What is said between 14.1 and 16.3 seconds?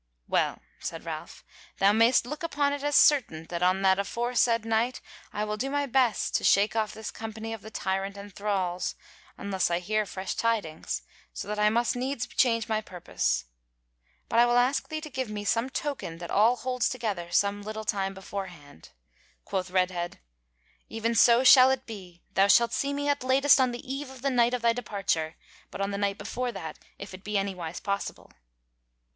But I will ask thee to give me some token